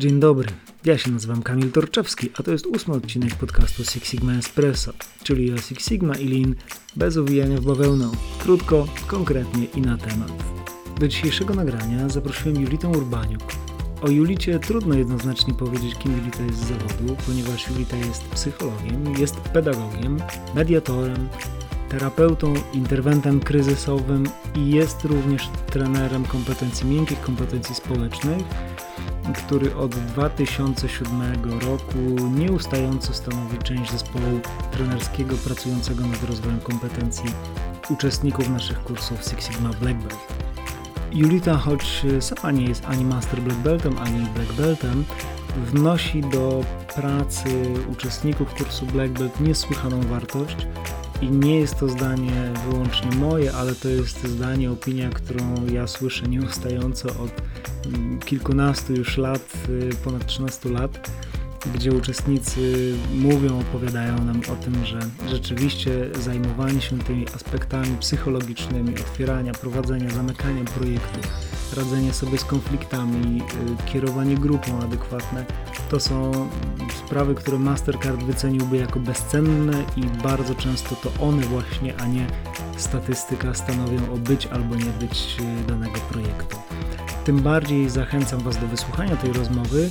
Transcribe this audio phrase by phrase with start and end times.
[0.00, 0.48] Dzień dobry,
[0.84, 4.92] ja się nazywam Kamil Torczewski, a to jest ósmy odcinek podcastu Six Sigma Espresso,
[5.22, 6.54] czyli o Six Sigma i Lean
[6.96, 8.10] bez uwijania w bawełnę.
[8.38, 10.32] Krótko, konkretnie i na temat.
[11.00, 13.42] Do dzisiejszego nagrania zaprosiłem Julitę Urbaniuk.
[14.02, 19.36] O Julicie trudno jednoznacznie powiedzieć, kim Julita jest z zawodu, ponieważ Julita jest psychologiem, jest
[19.36, 20.20] pedagogiem,
[20.54, 21.28] mediatorem,
[21.88, 24.24] terapeutą, interwentem kryzysowym
[24.54, 28.42] i jest również trenerem kompetencji miękkich, kompetencji społecznych,
[29.32, 31.20] który od 2007
[31.60, 31.98] roku
[32.36, 34.40] nieustająco stanowi część zespołu
[34.70, 37.30] trenerskiego pracującego nad rozwojem kompetencji
[37.90, 40.18] uczestników naszych kursów Six Sigma Black Belt.
[41.12, 45.04] Julita, choć sama nie jest ani Master Black Beltem, ani Black Beltem,
[45.56, 47.48] wnosi do pracy
[47.92, 50.66] uczestników kursu Black Belt niesłychaną wartość
[51.22, 56.28] i nie jest to zdanie wyłącznie moje, ale to jest zdanie, opinia, którą ja słyszę
[56.28, 57.30] nieustająco od
[57.86, 61.10] mm, kilkunastu już lat, y, ponad 13 lat,
[61.74, 64.98] gdzie uczestnicy mówią, opowiadają nam o tym, że
[65.28, 71.20] rzeczywiście zajmowanie się tymi aspektami psychologicznymi, otwierania, prowadzenia, zamykania projektu,
[71.76, 73.42] radzenie sobie z konfliktami,
[73.86, 75.44] y, kierowanie grupą adekwatne,
[75.90, 76.48] to są
[77.06, 82.26] sprawy, które Mastercard wyceniłby jako bezcenne i bardzo często to one właśnie, a nie
[82.76, 86.56] statystyka stanowią o być albo nie być y, danego projektu.
[87.24, 89.90] Tym bardziej zachęcam Was do wysłuchania tej rozmowy,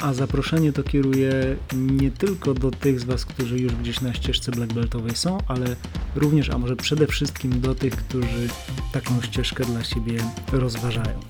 [0.00, 4.52] a zaproszenie to kieruję nie tylko do tych z Was, którzy już gdzieś na ścieżce
[4.52, 5.76] black beltowej są, ale
[6.16, 8.48] również, a może przede wszystkim do tych, którzy
[8.92, 10.18] taką ścieżkę dla siebie
[10.52, 11.20] rozważają.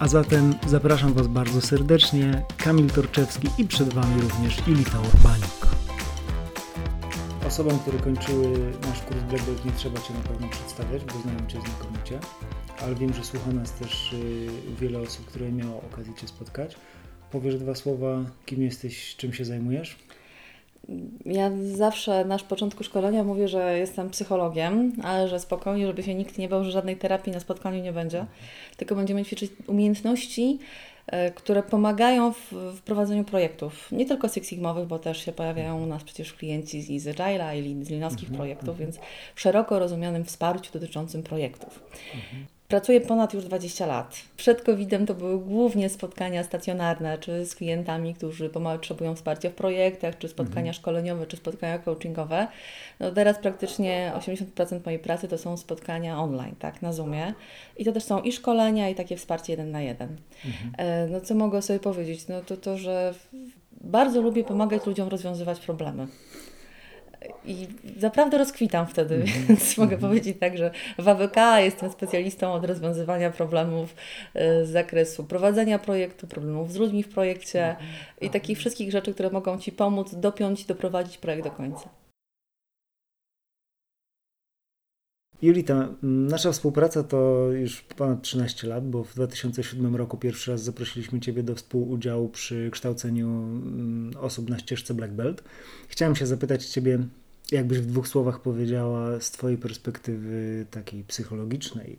[0.00, 5.66] A zatem zapraszam Was bardzo serdecznie, Kamil Torczewski i przed Wami również Julita Urbanik.
[7.46, 11.46] Osobom, które kończyły nasz kurs Black Belt nie trzeba Cię na pewno przedstawiać, bo znają
[11.48, 12.18] Cię znakomicie,
[12.82, 14.48] ale wiem, że słucha nas też y,
[14.80, 16.76] wiele osób, które miało okazję Cię spotkać.
[17.30, 19.96] Powiesz dwa słowa, kim jesteś, czym się zajmujesz?
[21.26, 26.38] Ja zawsze na początku szkolenia mówię, że jestem psychologiem, ale że spokojnie, żeby się nikt
[26.38, 28.26] nie bał, że żadnej terapii na spotkaniu nie będzie,
[28.76, 30.58] tylko będziemy ćwiczyć umiejętności,
[31.06, 33.92] e, które pomagają w, w prowadzeniu projektów.
[33.92, 37.84] Nie tylko Six Sigmowych, bo też się pojawiają u nas przecież klienci z Agile'a i
[37.84, 38.78] z linowskich mhm, projektów, mhm.
[38.78, 38.98] więc
[39.34, 41.82] szeroko rozumianym wsparciu dotyczącym projektów.
[42.14, 42.59] Mhm.
[42.70, 44.16] Pracuję ponad już 20 lat.
[44.36, 50.18] Przed COVID-em to były głównie spotkania stacjonarne, czy z klientami, którzy potrzebują wsparcia w projektach,
[50.18, 50.74] czy spotkania mhm.
[50.74, 52.46] szkoleniowe, czy spotkania coachingowe.
[53.00, 57.34] No teraz praktycznie 80% mojej pracy to są spotkania online, tak, na Zoomie.
[57.76, 60.16] I to też są i szkolenia, i takie wsparcie jeden na jeden.
[60.46, 60.72] Mhm.
[60.78, 62.28] E, no co mogę sobie powiedzieć?
[62.28, 63.14] No to to, że
[63.80, 66.06] bardzo lubię pomagać ludziom rozwiązywać problemy.
[67.44, 67.68] I
[68.02, 69.46] naprawdę rozkwitam wtedy, mm -hmm.
[69.48, 70.08] więc mogę mm -hmm.
[70.08, 73.94] powiedzieć tak, że w AWK jestem specjalistą od rozwiązywania problemów
[74.36, 78.24] y, z zakresu prowadzenia projektu, problemów z ludźmi w projekcie -hmm.
[78.24, 81.99] i takich wszystkich rzeczy, które mogą Ci pomóc dopiąć, doprowadzić projekt do końca.
[85.42, 91.20] Julita, nasza współpraca to już ponad 13 lat, bo w 2007 roku pierwszy raz zaprosiliśmy
[91.20, 93.48] Ciebie do współudziału przy kształceniu
[94.18, 95.44] osób na ścieżce Black Belt.
[95.88, 96.98] Chciałem się zapytać Ciebie,
[97.52, 101.98] jakbyś w dwóch słowach powiedziała z Twojej perspektywy takiej psychologicznej,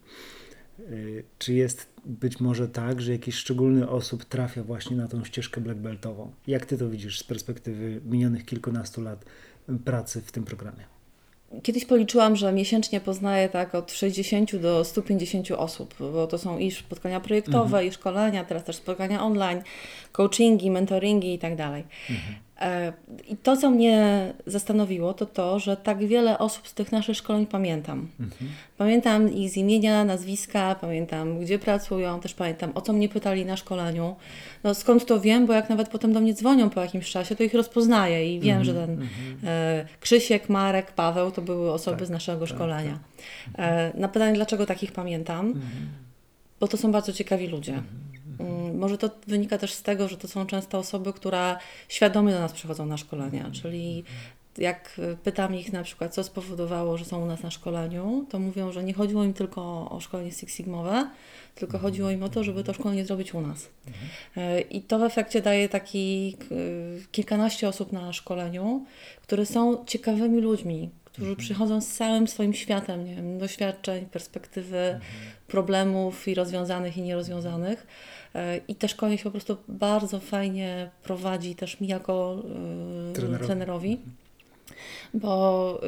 [0.80, 5.62] y, czy jest być może tak, że jakiś szczególny osób trafia właśnie na tą ścieżkę
[5.62, 6.32] black beltową?
[6.48, 9.26] Jak Ty to widzisz z perspektywy minionych kilkunastu lat
[9.86, 11.01] pracy w tym programie?
[11.64, 16.72] Kiedyś policzyłam, że miesięcznie poznaję tak od 60 do 150 osób, bo to są i
[16.72, 17.88] spotkania projektowe, mhm.
[17.88, 19.62] i szkolenia, teraz też spotkania online,
[20.12, 21.84] coachingi, mentoringi i tak dalej.
[22.10, 22.36] Mhm.
[22.62, 22.94] E,
[23.28, 27.46] I to, co mnie zastanowiło, to to, że tak wiele osób z tych naszych szkoleń
[27.46, 28.08] pamiętam.
[28.20, 28.52] Mhm.
[28.78, 33.58] Pamiętam ich z imienia, nazwiska, pamiętam gdzie pracują, też pamiętam o co mnie pytali na
[33.58, 34.16] szkoleniu.
[34.64, 37.44] No skąd to wiem, bo jak nawet potem do mnie dzwonią po jakimś czasie, to
[37.44, 38.66] ich rozpoznaję i wiem, mhm.
[38.66, 39.38] że ten mhm.
[39.46, 43.00] e, Krzysiek, Marek, Paweł to były osoby tak, z naszego tak, szkolenia.
[43.46, 43.66] Tak.
[43.66, 45.64] E, na pytanie, dlaczego takich pamiętam, mhm.
[46.60, 47.82] bo to są bardzo ciekawi ludzie.
[48.42, 51.56] Mm, może to wynika też z tego, że to są często osoby, które
[51.88, 53.54] świadomie do nas przychodzą na szkolenia, mhm.
[53.54, 54.04] czyli
[54.58, 58.72] jak pytam ich na przykład, co spowodowało, że są u nas na szkoleniu, to mówią,
[58.72, 61.10] że nie chodziło im tylko o szkolenie Six Sigmowe,
[61.56, 61.82] tylko mhm.
[61.84, 63.70] chodziło im o to, żeby to szkolenie zrobić u nas.
[63.88, 64.08] Mhm.
[64.38, 66.38] E, I to w efekcie daje taki
[67.12, 68.86] kilkanaście osób na szkoleniu,
[69.22, 75.00] które są ciekawymi ludźmi, którzy przychodzą z całym swoim światem, nie wiem, doświadczeń, perspektywy,
[75.48, 77.88] problemów i rozwiązanych i nierozwiązanych.
[78.36, 82.38] E, I też szkolenie się po prostu bardzo fajnie prowadzi też mi jako
[83.10, 83.46] e, trenerowi.
[83.46, 84.00] trenerowi.
[85.14, 85.82] bo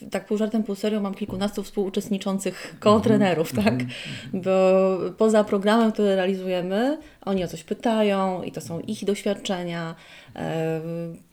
[0.00, 3.78] yy, tak pół żartem, pół serio mam kilkunastu współuczestniczących koło-trenerów, mm -hmm.
[3.78, 3.86] tak?
[4.32, 9.94] Bo poza programem, który realizujemy, oni o coś pytają i to są ich doświadczenia,
[10.34, 10.40] yy,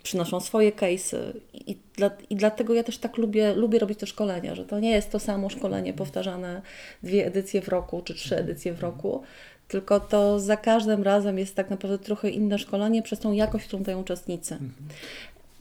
[0.04, 1.18] przynoszą swoje case'y
[1.54, 4.92] i, dla, i dlatego ja też tak lubię, lubię robić te szkolenia, że to nie
[4.92, 6.62] jest to samo szkolenie powtarzane
[7.04, 9.24] dwie edycje w roku czy trzy edycje w roku,
[9.68, 13.84] tylko to za każdym razem jest tak naprawdę trochę inne szkolenie przez tą jakość, którą
[13.84, 14.54] dają uczestnicy.
[14.54, 14.74] Mhm.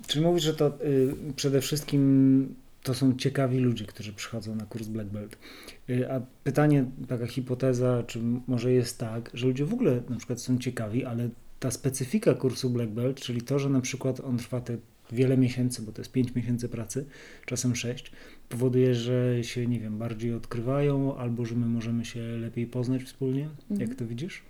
[0.06, 4.87] Czyli mówisz, że to y, przede wszystkim to są ciekawi ludzie, którzy przychodzą na kurs
[4.87, 5.38] Black Belt.
[5.91, 10.41] Y, a pytanie, taka hipoteza, czy może jest tak, że ludzie w ogóle na przykład
[10.41, 11.29] są ciekawi, ale
[11.61, 14.76] ta specyfika kursu Black Belt, czyli to, że na przykład on trwa te
[15.12, 17.06] wiele miesięcy, bo to jest 5 miesięcy pracy,
[17.47, 18.12] czasem 6,
[18.48, 23.48] powoduje, że się, nie wiem, bardziej odkrywają, albo że my możemy się lepiej poznać wspólnie.
[23.70, 23.88] Mhm.
[23.88, 24.43] Jak to widzisz?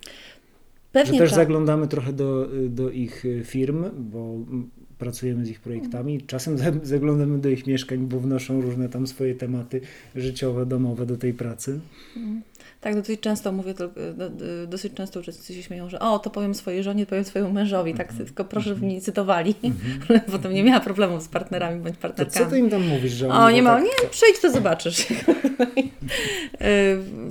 [0.93, 1.37] Pewnie że też tak.
[1.37, 4.38] zaglądamy trochę do, do ich firm, bo
[4.98, 6.22] pracujemy z ich projektami.
[6.22, 9.81] Czasem zaglądamy do ich mieszkań, bo wnoszą różne tam swoje tematy
[10.14, 11.81] życiowe, domowe do tej pracy.
[12.87, 13.75] Tak, dosyć często mówię,
[14.69, 18.11] dosyć często uczestnicy się śmieją, że o, to powiem swojej żonie, powiem swojemu mężowi, tak,
[18.11, 18.27] mm -hmm.
[18.27, 20.21] tylko proszę, żeby mnie nie cytowali, mm -hmm.
[20.33, 22.38] potem nie miała problemów z partnerami bądź partnerkami.
[22.38, 25.06] To co ty im tam mówisz, że O, nie ma, tak, nie, przyjdź, to zobaczysz.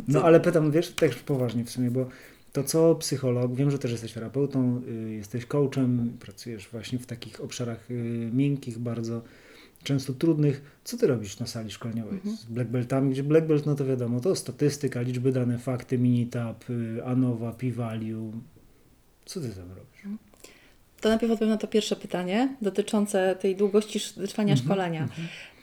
[0.08, 2.06] no ale pytam, wiesz, też poważnie w sumie, bo
[2.54, 7.42] to co psycholog, wiem, że też jesteś terapeutą, y, jesteś coachem, pracujesz właśnie w takich
[7.42, 7.94] obszarach y,
[8.34, 9.22] miękkich, bardzo
[9.86, 10.80] często trudnych.
[10.84, 12.36] Co ty robisz na sali szkoleniowej mhm.
[12.36, 16.70] z black beltami, gdzie black belt, no to wiadomo, to statystyka, liczby dane, fakty, minitab,
[16.70, 18.32] y, ANOVA, p-value.
[19.26, 20.20] Co ty tam robisz?
[20.96, 21.02] Mhm.
[21.02, 25.00] To najpierw odpowiem na to pierwsze pytanie dotyczące tej długości trwania -hmm, szkolenia.
[25.00, 25.56] Mm -hmm.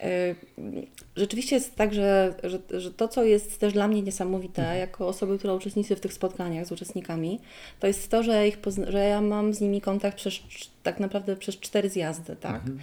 [1.17, 4.79] Rzeczywiście jest tak, że, że, że, to, co jest też dla mnie niesamowite, -hmm.
[4.79, 7.41] jako osoby, która uczestniczy w tych spotkaniach z uczestnikami,
[7.81, 8.59] to jest to, że ja, ich
[8.89, 10.35] że ja mam z nimi kontakt przez,
[10.83, 12.37] tak naprawdę przez cztery zjazdy.
[12.37, 12.61] Tak?
[12.61, 12.81] Mhm.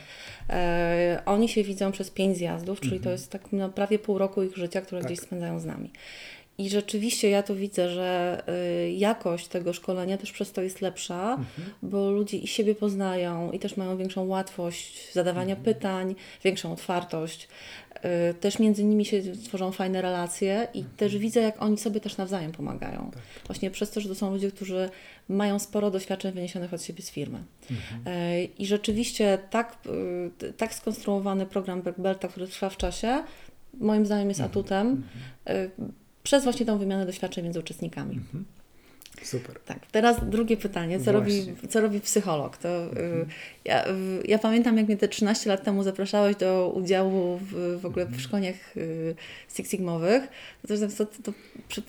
[0.50, 3.12] E, oni się widzą przez pięć zjazdów, czyli to mhm.
[3.12, 5.12] jest tak no, prawie pół roku ich życia, które tak.
[5.12, 5.90] gdzieś spędzają z nami.
[6.60, 8.42] I rzeczywiście ja to widzę, że
[8.86, 11.70] y, jakość tego szkolenia też przez to jest lepsza, mhm.
[11.82, 15.66] bo ludzie i siebie poznają i też mają większą łatwość zadawania mhm.
[15.66, 17.48] pytań, większą otwartość.
[18.30, 20.98] Y, też między nimi się tworzą fajne relacje i mhm.
[20.98, 23.12] też widzę, jak oni sobie też nawzajem pomagają.
[23.14, 23.24] Tak.
[23.48, 24.90] Właśnie przez to, że to są ludzie, którzy
[25.30, 27.44] mają sporo doświadczeń wyniesionych od siebie z firmy.
[27.72, 28.18] Mhm.
[28.18, 29.78] Y, I rzeczywiście tak,
[30.58, 33.24] tak skonstruowany program Black Belta, który trwa w czasie,
[33.74, 34.52] moim zdaniem jest mhm.
[34.52, 35.04] atutem
[36.24, 38.16] przez właśnie tą wymianę doświadczeń między uczestnikami.
[38.16, 38.46] Mhm.
[39.24, 39.60] Super.
[39.66, 42.58] Tak, teraz drugie pytanie, co, robi, co robi psycholog?
[42.58, 43.26] To, y, mhm.
[43.66, 43.86] ja,
[44.26, 48.08] ja pamiętam, jak mnie te 13 lat temu zapraszałeś do udziału w, w ogóle w
[48.08, 48.24] mhm.
[48.24, 49.16] szkoleniach y,
[49.54, 50.28] Six Sigmowych,
[50.68, 51.32] to, to, to,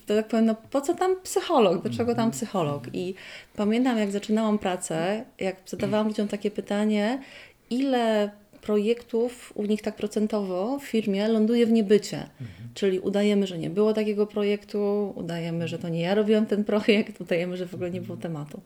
[0.05, 1.81] to, tak powiem, no po co tam psycholog?
[1.81, 2.31] Dlaczego tam mhm.
[2.31, 2.83] psycholog?
[2.93, 3.15] I
[3.55, 7.21] pamiętam, jak zaczynałam pracę, jak zadawałam ludziom takie pytanie,
[7.69, 8.31] ile
[8.61, 12.17] projektów u nich tak procentowo w firmie ląduje w niebycie.
[12.17, 12.69] Mhm.
[12.73, 17.21] Czyli udajemy, że nie było takiego projektu, udajemy, że to nie ja robiłam ten projekt,
[17.21, 18.61] udajemy, że w ogóle nie było tematu.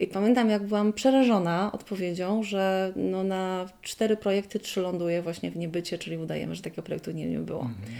[0.00, 5.56] I pamiętam, jak byłam przerażona odpowiedzią, że no na cztery projekty trzy ląduje właśnie w
[5.56, 7.60] niebycie, czyli udajemy, że takiego projektu nie, nie było.
[7.60, 7.92] Mhm.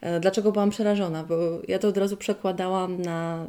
[0.00, 1.24] E, dlaczego byłam przerażona?
[1.24, 1.36] Bo
[1.68, 3.46] ja to od razu przekładałam na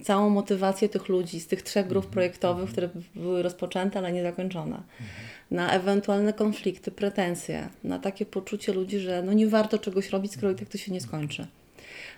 [0.00, 2.12] y, całą motywację tych ludzi z tych trzech grup mhm.
[2.12, 4.76] projektowych, które były rozpoczęte, ale nie zakończone.
[4.76, 10.32] Mhm na ewentualne konflikty, pretensje, na takie poczucie ludzi, że no nie warto czegoś robić,
[10.32, 11.46] skoro i tak to się nie skończy.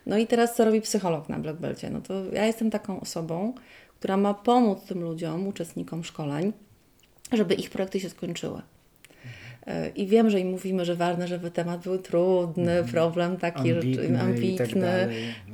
[0.07, 1.91] No i teraz co robi psycholog na Black Belcie?
[1.91, 3.55] No to ja jestem taką osobą,
[3.99, 6.53] która ma pomóc tym ludziom, uczestnikom szkoleń,
[7.33, 8.63] żeby ich projekty się skończyły.
[9.97, 12.85] I wiem, że im mówimy, że ważne, żeby temat był trudny, mm.
[12.89, 15.09] problem taki ambitny, że, ambitny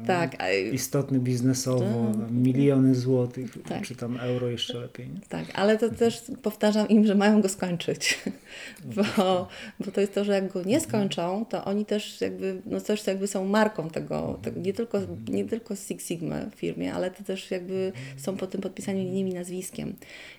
[0.07, 0.51] tak, tak.
[0.73, 2.31] Istotny biznesowo, tak.
[2.31, 3.83] miliony złotych, tak.
[3.83, 5.09] czy tam euro jeszcze lepiej.
[5.09, 5.21] Nie?
[5.29, 8.19] Tak, ale to też powtarzam im, że mają go skończyć,
[8.97, 9.49] no bo,
[9.81, 13.07] bo to jest to, że jak go nie skończą, to oni też jakby, no też
[13.07, 17.25] jakby są marką tego, tego nie, tylko, nie tylko Six Sigma w firmie, ale to
[17.25, 19.95] też jakby są po tym podpisaniu linijami nazwiskiem.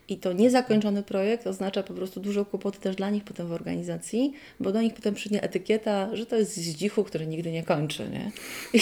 [0.10, 4.34] I to niezakończony projekt oznacza po prostu dużo kłopoty też dla nich potem w organizacji,
[4.60, 8.10] bo do nich potem przyjdzie etykieta, że to jest zdzichu, który nigdy nie kończy.
[8.10, 8.32] Nie?
[8.74, 8.80] I,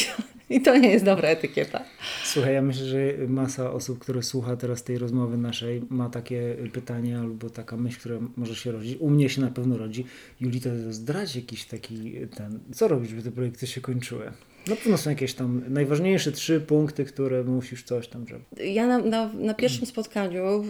[0.55, 1.84] I to nie jest dobra etykieta.
[2.24, 7.20] Słuchaj, ja myślę, że masa osób, które słucha teraz tej rozmowy naszej, ma takie pytanie
[7.20, 8.98] albo taka myśl, która może się rodzić.
[9.00, 10.05] U mnie się na pewno rodzi.
[10.41, 14.32] Julita, zdradź jakiś taki ten, co robić, żeby te projekty się kończyły?
[14.67, 18.65] No pewno są jakieś tam najważniejsze trzy punkty, które musisz coś tam, żeby...
[18.67, 20.63] Ja na, na, na pierwszym spotkaniu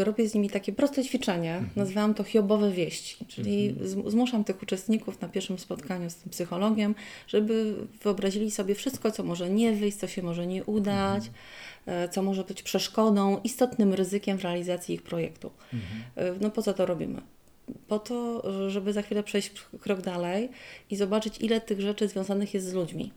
[0.00, 1.70] y, robię z nimi takie proste ćwiczenie, mhm.
[1.76, 4.10] nazywałam to hiobowe wieści, czyli mhm.
[4.10, 6.94] zmuszam tych uczestników na pierwszym spotkaniu z tym psychologiem,
[7.28, 11.34] żeby wyobrazili sobie wszystko, co może nie wyjść, co się może nie udać, mhm.
[11.86, 15.50] E, co może być przeszkodą, istotnym ryzykiem w realizacji ich projektu.
[15.72, 16.02] Mhm.
[16.16, 17.20] E, no po co to robimy?
[17.88, 20.48] po to, żeby za chwilę przejść krok dalej
[20.90, 23.12] i zobaczyć, ile tych rzeczy związanych jest z ludźmi.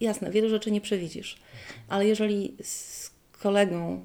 [0.00, 1.36] Jasne, wielu rzeczy nie przewidzisz,
[1.88, 3.10] ale jeżeli z
[3.42, 4.02] kolegą,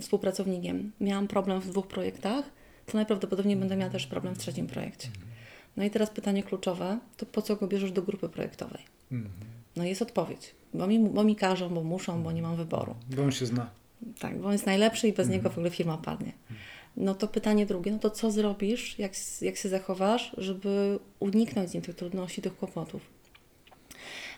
[0.00, 2.44] współpracownikiem miałam problem w dwóch projektach,
[2.86, 5.08] to najprawdopodobniej będę miała też problem w trzecim projekcie.
[5.76, 8.82] No i teraz pytanie kluczowe, to po co go bierzesz do grupy projektowej?
[9.76, 12.94] No jest odpowiedź, bo mi, bo mi każą, bo muszą, bo nie mam wyboru.
[13.16, 13.70] Bo on się zna.
[14.18, 16.32] Tak, bo on jest najlepszy i bez niego w ogóle firma padnie.
[16.96, 21.74] No to pytanie drugie, no to co zrobisz, jak, jak się zachowasz, żeby uniknąć z
[21.74, 23.17] nim tych trudności, tych kłopotów?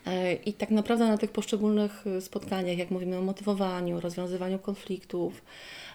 [0.07, 5.43] E, I tak naprawdę na tych poszczególnych spotkaniach, jak mówimy o motywowaniu, rozwiązywaniu konfliktów,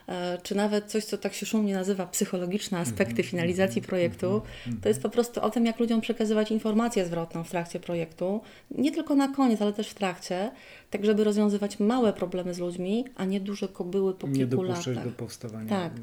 [0.08, 3.28] E, czy nawet coś, co tak się szumnie nazywa psychologiczne aspekty mhm.
[3.28, 3.90] finalizacji mhm.
[3.90, 4.82] projektu, mhm.
[4.82, 8.92] to jest po prostu o tym, jak ludziom przekazywać informację zwrotną w trakcie projektu, nie
[8.92, 10.52] tylko na koniec, ale też w trakcie,
[10.90, 14.88] tak żeby rozwiązywać małe problemy z ludźmi, a nie duże kobyły po nie kilku latach.
[14.88, 15.70] Nie do powstawania.
[15.70, 15.94] Tak.
[15.94, 16.02] tak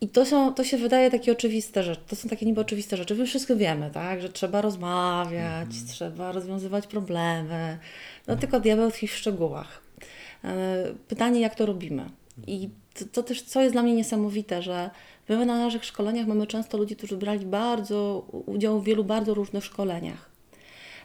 [0.00, 2.02] I to, są, to się wydaje takie oczywiste rzeczy.
[2.08, 3.14] To są takie niby oczywiste rzeczy.
[3.14, 4.22] My wszystko wiemy, tak?
[4.22, 5.86] Że trzeba rozmawiać, mhm.
[5.88, 7.78] trzeba rozwiązywać problemy.
[8.26, 9.80] No tylko diabeł w szczegółach.
[10.44, 12.10] E, pytanie, jak to robimy?
[12.46, 14.90] I to, to, też, co jest dla mnie niesamowite, że
[15.28, 19.64] my na naszych szkoleniach mamy często ludzi, którzy brali bardzo, udział w wielu bardzo różnych
[19.64, 20.30] szkoleniach.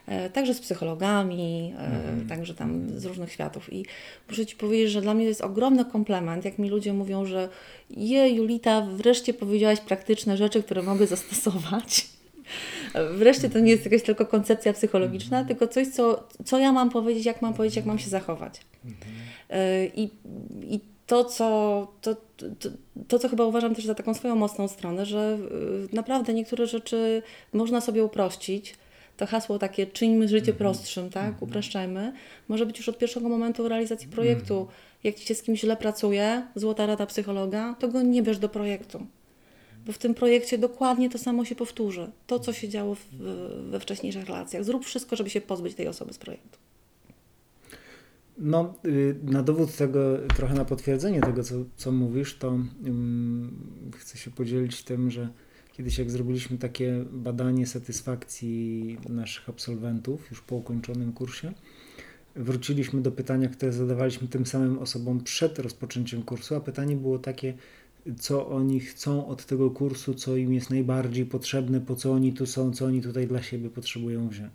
[0.08, 2.28] E, także z psychologami, e, mhm.
[2.28, 3.74] także tam z różnych światów.
[3.74, 3.86] I
[4.30, 7.50] muszę Ci powiedzieć, że dla mnie to jest ogromny komplement, jak mi ludzie mówią, że
[7.90, 12.08] je, Julita, wreszcie powiedziałaś praktyczne rzeczy, które mogę zastosować.
[13.18, 15.48] Wreszcie to nie jest jakaś tylko koncepcja psychologiczna, mhm.
[15.48, 18.62] tylko coś, co, co ja mam powiedzieć, jak mam powiedzieć, jak mam się zachować.
[18.86, 19.12] Mhm.
[19.50, 20.10] E, I,
[20.62, 22.70] i to, co, to, to,
[23.08, 25.38] to, co chyba uważam też za taką swoją mocną stronę, że
[25.94, 27.22] naprawdę niektóre rzeczy
[27.54, 28.76] można sobie uprościć.
[29.24, 30.58] To hasło takie czyńmy życie mhm.
[30.58, 31.28] prostszym, tak?
[31.28, 31.44] Mhm.
[31.50, 32.14] Upraszczajmy.
[32.48, 34.60] Może być już od pierwszego momentu realizacji projektu.
[34.60, 34.78] Mhm.
[35.04, 38.50] Jak ci się z kimś źle pracuje, złota rada psychologa, to go nie bierz do
[38.50, 39.06] projektu.
[39.86, 42.12] Bo w tym projekcie dokładnie to samo się powtórzy.
[42.28, 43.08] To, co się działo w,
[43.70, 44.64] we wcześniejszych relacjach.
[44.64, 46.58] Zrób wszystko, żeby się pozbyć tej osoby z projektu.
[48.38, 54.18] No, y, na dowód tego, trochę na potwierdzenie tego, co, co mówisz, to um, chcę
[54.18, 55.30] się podzielić tym, że
[55.74, 61.54] kiedyś jak zrobiliśmy takie badanie satysfakcji naszych absolwentów już po ukończonym kursie,
[62.36, 67.54] wróciliśmy do pytania, które zadawaliśmy tym samym osobom przed rozpoczęciem kursu, a pytanie było takie,
[68.20, 72.46] co oni chcą od tego kursu, co im jest najbardziej potrzebne, po co oni tu
[72.46, 74.54] są, co oni tutaj dla siebie potrzebują wziąć.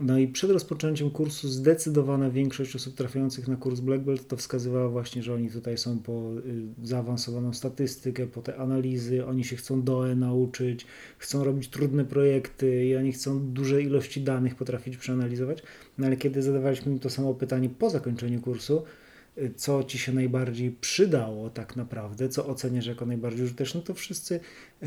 [0.00, 4.88] No i przed rozpoczęciem kursu zdecydowana większość osób trafiających na kurs Black Belt to wskazywała
[4.88, 6.32] właśnie, że oni tutaj są po
[6.82, 10.86] y, zaawansowaną statystykę, po te analizy, oni się chcą DOE nauczyć,
[11.18, 15.62] chcą robić trudne projekty i oni chcą duże ilości danych potrafić przeanalizować.
[15.98, 18.82] No ale kiedy zadawaliśmy im to samo pytanie po zakończeniu kursu,
[19.56, 24.40] co ci się najbardziej przydało tak naprawdę, co oceniasz jako najbardziej użyteczne, to wszyscy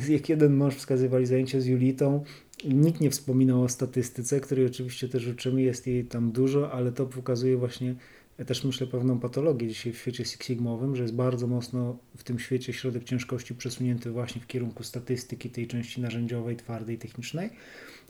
[0.09, 2.23] jak jeden mąż wskazywali zajęcie z Julitą,
[2.65, 7.05] Nikt nie wspominał o statystyce, której oczywiście też uczymy, jest jej tam dużo, ale to
[7.05, 7.95] pokazuje właśnie
[8.37, 12.39] ja też myślę pewną patologię dzisiaj w świecie Sigmowym, że jest bardzo mocno w tym
[12.39, 17.49] świecie środek ciężkości przesunięty właśnie w kierunku statystyki, tej części narzędziowej, twardej, technicznej.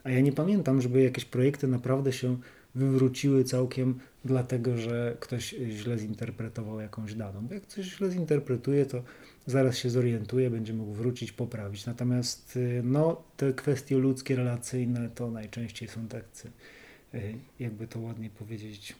[0.04, 2.36] A ja nie pamiętam, żeby jakieś projekty naprawdę się
[2.74, 7.46] wywróciły całkiem dlatego, że ktoś źle zinterpretował jakąś daną.
[7.46, 9.02] Bo jak coś źle zinterpretuje, to
[9.46, 11.86] zaraz się zorientuje, będzie mógł wrócić, poprawić.
[11.86, 16.50] Natomiast y, no, te kwestie ludzkie, relacyjne to najczęściej są tacy,
[17.14, 18.96] y, jakby to ładnie powiedzieć,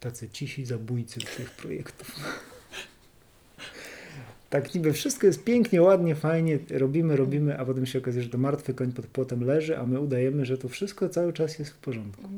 [0.00, 2.14] tacy cisi zabójcy tych projektów.
[4.50, 8.38] Tak niby wszystko jest pięknie, ładnie, fajnie, robimy, robimy, a potem się okazuje, że to
[8.38, 11.78] martwy koń pod płotem leży, a my udajemy, że to wszystko cały czas jest w
[11.78, 12.28] porządku.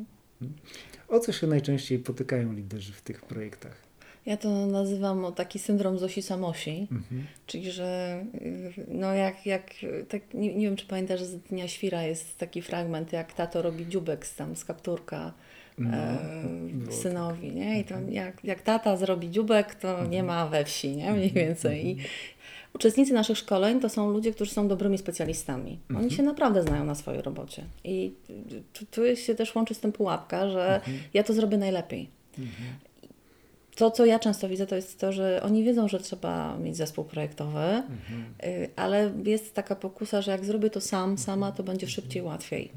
[0.43, 0.61] Mhm.
[1.09, 3.93] O co się najczęściej potykają liderzy w tych projektach?
[4.27, 7.27] Ja to nazywam taki syndrom Zosi Samosi, mhm.
[7.47, 9.71] czyli że y, no jak, jak
[10.09, 13.87] tak, nie, nie wiem czy pamiętasz, z Dnia Świra jest taki fragment, jak tato robi
[13.87, 15.33] dziubek z, tam z kapturka
[15.79, 17.57] no, e, synowi, tak.
[17.57, 17.81] nie?
[17.81, 18.13] I to mhm.
[18.13, 20.11] jak, jak tata zrobi dziubek, to mhm.
[20.11, 21.13] nie ma we wsi, nie?
[21.13, 21.47] Mniej mhm.
[21.47, 21.87] więcej.
[21.87, 21.97] I
[22.75, 25.79] uczestnicy naszych szkoleń to są ludzie, którzy są dobrymi specjalistami.
[25.91, 26.11] Oni mhm.
[26.11, 27.65] się naprawdę znają na swojej robocie.
[27.85, 28.13] I
[28.91, 30.99] tu, się też łączy z tym pułapka, że mhm.
[31.15, 32.09] ja to zrobię najlepiej.
[32.39, 32.93] Mhm
[33.77, 37.05] to, co ja często widzę, to jest to, że oni wiedzą, że trzeba mieć zespół
[37.05, 38.35] projektowy, mhm.
[38.45, 42.73] Y, ale jest taka pokusa, że jak zrobię to sam, sama, to będzie szybciej, łatwiej.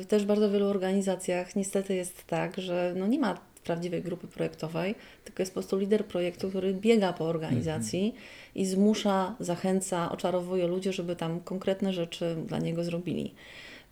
[0.00, 4.26] Y, też w bardzo wielu organizacjach niestety jest tak, że no nie ma prawdziwej grupy
[4.26, 8.22] projektowej, tylko jest po prostu lider projektu, który biega po organizacji mhm.
[8.54, 13.34] i zmusza, zachęca, oczarowuje ludzi, żeby tam konkretne rzeczy dla niego zrobili.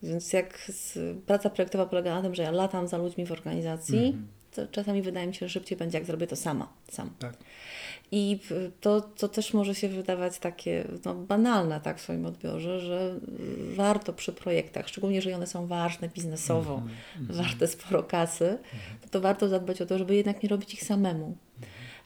[0.03, 0.71] Więc jak
[1.25, 5.01] praca projektowa polega na tym, że ja latam za ludźmi w organizacji, mhm to czasami
[5.01, 7.09] wydaje mi się, że szybciej będzie, jak zrobię to sama, sam.
[7.19, 7.33] Tak.
[8.11, 8.39] I
[8.81, 13.19] to, to też może się wydawać takie no, banalne tak, w swoim odbiorze, że
[13.75, 17.35] warto przy projektach, szczególnie jeżeli one są ważne biznesowo, mm -hmm.
[17.35, 19.09] warte sporo kasy, mm -hmm.
[19.09, 21.37] to warto zadbać o to, żeby jednak nie robić ich samemu.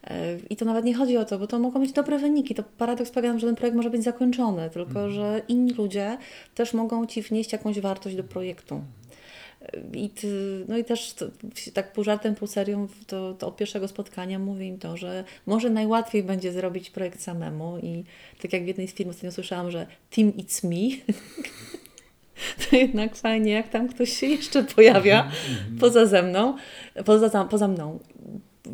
[0.04, 2.56] E, I to nawet nie chodzi o to, bo to mogą być dobre wyniki.
[2.56, 5.12] To paradoks polega że ten projekt może być zakończony, tylko mm.
[5.12, 6.18] że inni ludzie
[6.56, 8.82] też mogą Ci wnieść jakąś wartość do projektu.
[9.94, 10.28] I, ty,
[10.68, 11.26] no i też to,
[11.74, 15.70] tak pół żartem, pół serią to, to od pierwszego spotkania mówię im to, że może
[15.70, 18.04] najłatwiej będzie zrobić projekt samemu i
[18.42, 21.14] tak jak w jednej z firm ostatnio słyszałam, że team it's me,
[22.70, 25.78] to jednak fajnie, jak tam ktoś się jeszcze pojawia mhm, mhm.
[25.78, 26.58] poza ze mną,
[27.06, 28.00] poza, poza mną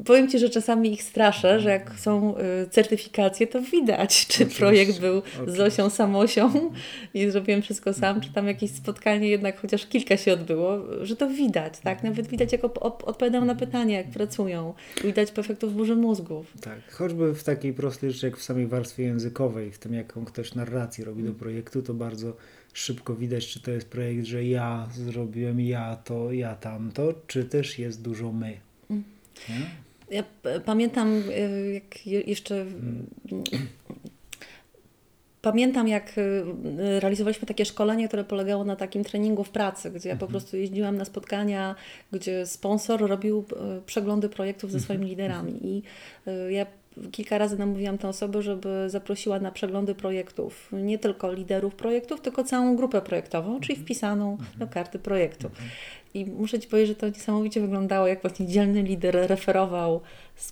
[0.05, 4.60] powiem Ci, że czasami ich straszę, że jak są y, certyfikacje, to widać, czy Oczywiście.
[4.60, 5.51] projekt był Oczywiście.
[5.51, 6.72] z Zosią Samosią
[7.13, 11.29] i zrobiłem wszystko sam, czy tam jakieś spotkanie jednak chociaż kilka się odbyło, że to
[11.29, 12.03] widać, tak?
[12.03, 14.74] Nawet widać, jak op- odpowiadają na pytania, jak pracują.
[15.03, 16.53] Widać po efektów burzy mózgów.
[16.62, 20.55] Tak, choćby w takiej prostej rzeczy, jak w samej warstwie językowej, w tym, jaką ktoś
[20.55, 22.34] narrację robi do projektu, to bardzo
[22.74, 27.79] szybko widać, czy to jest projekt, że ja zrobiłem ja to, ja tamto, czy też
[27.79, 28.69] jest dużo my.
[29.50, 29.63] Mm.
[30.12, 30.24] Ja
[30.65, 32.65] pamiętam, e, jak jeszcze.
[35.41, 36.13] Pamiętam, jak
[37.00, 40.31] realizowaliśmy takie szkolenie, które polegało na takim treningu w pracy, gdzie ja po mhm.
[40.31, 41.75] prostu jeździłam na spotkania,
[42.12, 44.84] gdzie sponsor robił e, przeglądy projektów ze mhm.
[44.84, 45.60] swoimi liderami.
[45.67, 45.84] I
[46.50, 46.65] ja
[47.12, 50.69] kilka razy namówiłam tę osobę, żeby zaprosiła na przeglądy projektów.
[50.74, 53.86] Nie tylko liderów projektów, tylko całą grupę projektową, czyli mhm.
[53.86, 55.50] wpisaną do karty projektu.
[56.13, 60.01] I muszę Ci powiedzieć, że to niesamowicie wyglądało, jak właśnie dzielny lider referował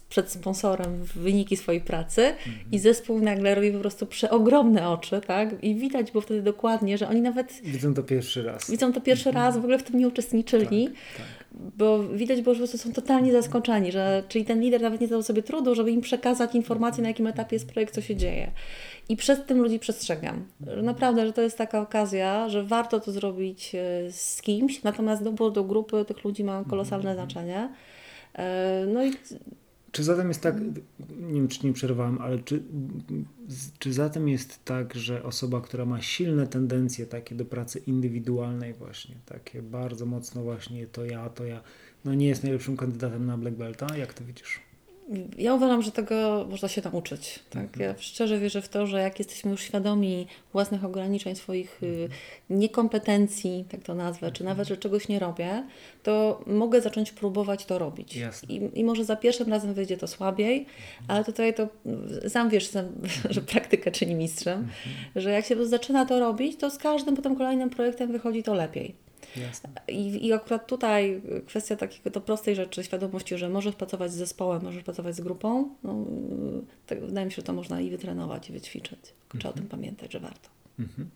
[0.09, 2.55] przed sponsorem wyniki swojej pracy mhm.
[2.71, 5.63] i zespół nagle robi po prostu przeogromne oczy, tak?
[5.63, 7.61] I widać było wtedy dokładnie, że oni nawet...
[7.63, 8.71] Widzą to pierwszy raz.
[8.71, 9.45] Widzą to pierwszy mhm.
[9.45, 10.85] raz, w ogóle w tym nie uczestniczyli.
[10.85, 11.47] Tak, tak
[11.77, 15.07] bo widać było, że po prostu są totalnie zaskoczeni, że czyli ten lider nawet nie
[15.07, 18.51] dał sobie trudu, żeby im przekazać informacje, na jakim etapie jest projekt, co się dzieje.
[19.09, 20.45] I przed tym ludzi przestrzegam.
[20.83, 25.51] Naprawdę, że to jest taka okazja, że warto to zrobić e, z kimś, natomiast dobór
[25.51, 27.29] do grupy tych ludzi ma kolosalne mhm.
[27.29, 27.69] znaczenie.
[28.33, 29.11] E, no i
[29.91, 30.55] czy zatem jest tak,
[31.09, 32.63] nie wiem czy nie przerwałem, ale czy,
[33.79, 39.15] czy zatem jest tak, że osoba, która ma silne tendencje takie do pracy indywidualnej właśnie,
[39.25, 41.61] takie bardzo mocno właśnie to ja, to ja,
[42.05, 43.97] no nie jest najlepszym kandydatem na Black Belta?
[43.97, 44.66] Jak to widzisz?
[45.37, 47.39] Ja uważam, że tego można się nauczyć.
[47.49, 47.63] Tak?
[47.63, 47.89] Mhm.
[47.89, 52.09] Ja szczerze wierzę w to, że jak jesteśmy już świadomi własnych ograniczeń, swoich y, mhm.
[52.49, 55.63] niekompetencji, tak to nazwę, czy nawet, że czegoś nie robię,
[56.03, 58.17] to mogę zacząć próbować to robić.
[58.49, 61.05] I, I, może za pierwszym razem wyjdzie to słabiej, mhm.
[61.07, 61.67] ale tutaj to
[62.29, 62.85] sam wiesz, sam,
[63.29, 64.67] że praktyka czyni mistrzem,
[65.15, 69.07] że jak się zaczyna to robić, to z każdym potem kolejnym projektem wychodzi to lepiej.
[69.87, 74.63] I, I akurat tutaj kwestia takiego to prostej rzeczy, świadomości, że możesz pracować z zespołem,
[74.63, 76.05] możesz pracować z grupą, no,
[76.87, 78.99] tak, wydaje mi się, że to można i wytrenować, i wyćwiczyć.
[79.29, 79.55] Trzeba mhm.
[79.55, 80.49] o tym pamiętać, że warto.
[80.79, 81.09] Mhm.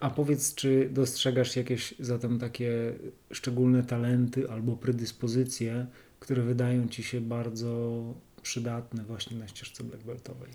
[0.00, 2.92] A powiedz, czy dostrzegasz jakieś zatem takie
[3.32, 5.86] szczególne talenty albo predyspozycje,
[6.20, 8.02] które wydają Ci się bardzo
[8.42, 10.50] przydatne właśnie na ścieżce black beltowej?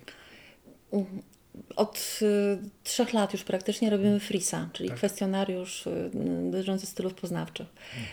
[1.60, 4.98] Mhm od y, trzech lat już praktycznie robimy FRISA, czyli tak.
[4.98, 5.88] kwestionariusz
[6.52, 7.68] dotyczący stylów poznawczych.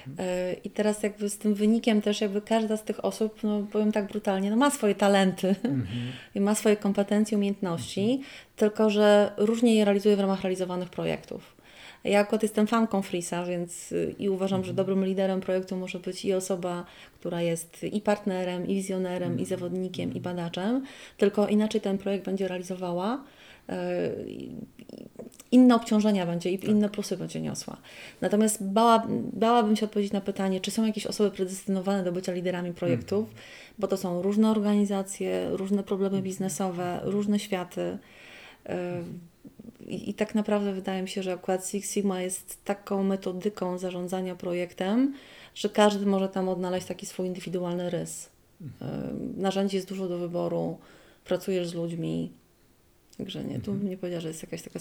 [0.09, 0.28] Mhm.
[0.28, 3.92] Y, I teraz jakby z tym wynikiem też jakby każda z tych osób, no powiem
[3.92, 5.87] tak brutalnie, no ma swoje talenty mhm.
[6.35, 8.24] i ma swoje kompetencje, umiejętności, mhm.
[8.56, 11.56] tylko że różnie je realizuje w ramach realizowanych projektów.
[12.04, 14.76] Ja akurat jestem fanką Frisa, więc y, i uważam, że mhm.
[14.76, 16.85] dobrym liderem projektu może być i osoba,
[17.20, 19.46] która jest i partnerem, i wizjonerem, i mhm.
[19.46, 20.85] zawodnikiem, i badaczem,
[21.16, 23.24] tylko inaczej ten projekt będzie realizowała.
[23.70, 24.37] Y,
[25.50, 26.70] inne obciążenia będzie i tak.
[26.70, 27.76] inne plusy będzie niosła.
[28.20, 32.72] Natomiast bała, bałabym się odpowiedzieć na pytanie, czy są jakieś osoby predestynowane do bycia liderami
[32.72, 33.44] projektów, mhm.
[33.79, 37.98] bo to są różne organizacje, różne problemy biznesowe, różne światy.
[38.66, 38.70] Y,
[39.87, 44.35] i, I, tak naprawdę wydaje mi się, że akurat Six Sigma jest taką metodyką zarządzania
[44.35, 45.14] projektem,
[45.55, 48.29] że każdy może tam odnaleźć taki swój indywidualny rys.
[48.61, 49.35] Mhm.
[49.37, 50.79] Narzędzi jest dużo do wyboru,
[51.24, 52.31] pracujesz z ludźmi.
[53.18, 53.90] Także nie, tu mhm.
[53.90, 54.79] nie powiedziała, że jest jakaś taka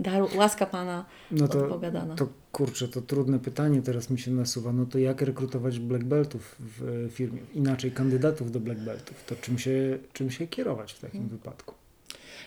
[0.00, 2.14] dar, łaska Pana no to, odpowiadana.
[2.14, 4.72] To kurczę, to trudne pytanie teraz mi się nasuwa.
[4.72, 7.40] No to jak rekrutować black beltów w firmie?
[7.54, 9.24] Inaczej kandydatów do black beltów.
[9.26, 11.38] To czym się, czym się kierować w takim hmm.
[11.38, 11.74] wypadku?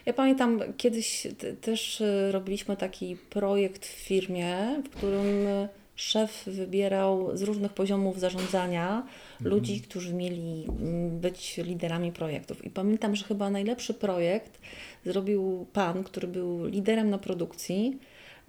[0.06, 1.28] Ja pamiętam, kiedyś
[1.62, 5.48] też y, robiliśmy taki projekt w firmie, w którym
[5.96, 9.56] szef wybierał z różnych poziomów zarządzania mhm.
[9.56, 12.66] ludzi, którzy mieli mm, być liderami projektów.
[12.66, 14.60] I pamiętam, że chyba najlepszy projekt
[15.06, 18.00] zrobił pan, który był liderem na produkcji,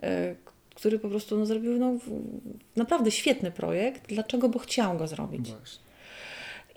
[0.02, 0.06] y,
[0.74, 1.94] który po prostu no, zrobił no,
[2.76, 4.08] naprawdę świetny projekt.
[4.08, 4.48] Dlaczego?
[4.48, 5.50] Bo chciał go zrobić.
[5.50, 5.85] Właśnie.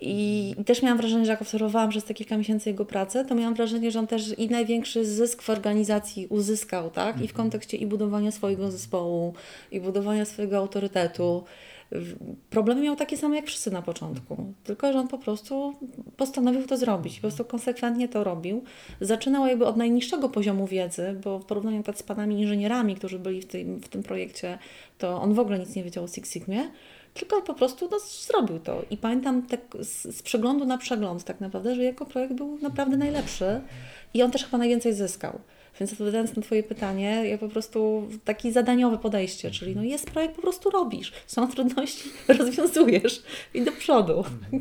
[0.02, 3.54] I też miałam wrażenie, że jak obserwowałam przez te kilka miesięcy jego pracę, to miałam
[3.54, 7.16] wrażenie, że on też i największy zysk w organizacji uzyskał, tak?
[7.16, 7.38] I w mhm.
[7.38, 9.34] kontekście i budowania swojego zespołu,
[9.72, 11.44] i budowania swojego autorytetu.
[12.50, 15.74] Problemy miał takie same jak wszyscy na początku, tylko że on po prostu
[16.18, 18.64] postanowił to zrobić, po prostu konsekwentnie to robił.
[19.02, 23.46] Zaczynał jakby od najniższego poziomu wiedzy, bo w porównaniu z panami inżynierami, którzy byli w
[23.46, 24.58] tym, w tym projekcie,
[24.98, 26.70] to on w ogóle nic nie wiedział o Six Sigmie
[27.14, 28.82] tylko po prostu no, zrobił to.
[28.90, 32.98] I pamiętam tak z, z, przeglądu na przegląd tak naprawdę, że jego projekt był naprawdę
[32.98, 33.62] najlepszy
[34.14, 35.40] i on też chyba najwięcej zyskał.
[35.80, 40.36] Więc odpowiadając na Twoje pytanie, ja po prostu takie zadaniowe podejście, czyli no jest projekt,
[40.36, 41.14] po prostu robisz.
[41.28, 44.24] Są trudności, rozwiązujesz i do przodu.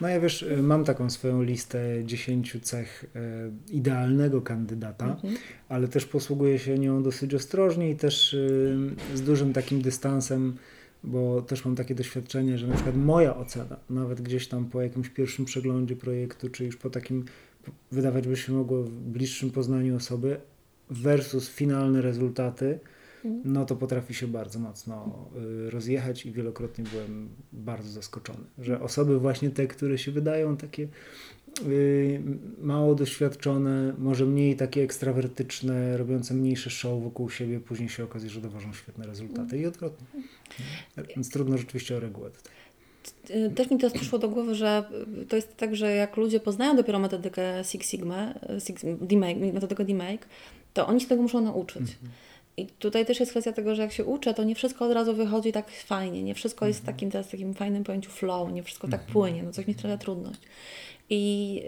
[0.00, 3.20] No ja wiesz, mam taką swoją listę 10 cech e,
[3.72, 5.34] idealnego kandydata, mhm.
[5.68, 10.56] ale też posługuję się nią dosyć ostrożnie i też e, z dużym takim dystansem
[11.04, 15.08] bo też mam takie doświadczenie, że na przykład moja ocena, nawet gdzieś tam po jakimś
[15.08, 17.24] pierwszym przeglądzie projektu, czy już po takim,
[17.92, 20.40] wydawać by się mogło w bliższym poznaniu osoby,
[20.90, 22.80] versus finalne rezultaty,
[23.24, 23.52] mhm.
[23.52, 25.28] no to potrafi się bardzo mocno
[25.66, 30.88] y, rozjechać i wielokrotnie byłem bardzo zaskoczony, że osoby właśnie te, które się wydają takie
[32.60, 38.40] mało doświadczone, może mniej takie ekstrawertyczne, robiące mniejsze show wokół siebie, później się okazuje, że
[38.40, 40.06] dowożą świetne rezultaty i odwrotnie.
[41.16, 42.52] Więc trudno rzeczywiście o regułę tutaj.
[43.46, 44.84] Y, też mi teraz przyszło do głowy, że
[45.28, 48.34] to jest tak, że jak ludzie poznają dopiero metodykę Six Sigma,
[48.66, 50.26] Six, D-Make, metodykę D-Make,
[50.74, 51.82] to oni się tego muszą nauczyć.
[51.82, 52.10] Mhm.
[52.56, 55.14] I tutaj też jest kwestia tego, że jak się uczę, to nie wszystko od razu
[55.14, 56.96] wychodzi tak fajnie, nie wszystko jest w mhm.
[56.96, 59.12] takim teraz takim fajnym pojęciu flow, nie wszystko tak mhm.
[59.12, 60.40] płynie, no coś mi sprawia trudność.
[61.10, 61.62] I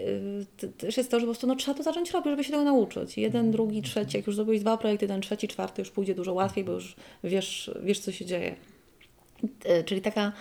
[0.63, 2.63] y, też jest to, że po prostu no, trzeba to zacząć robić, żeby się tego
[2.63, 3.17] nauczyć.
[3.17, 6.63] Jeden, drugi, trzeci, jak już zrobiłeś dwa projekty, ten trzeci, czwarty już pójdzie dużo łatwiej,
[6.63, 8.55] bo już wiesz, wiesz co się dzieje.
[9.79, 10.31] Y, czyli taka